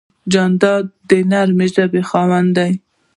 جانداد 0.33 0.85
د 1.09 1.11
نرمې 1.31 1.67
ژبې 1.75 2.01
خاوند 2.09 2.49
دی. 2.57 2.71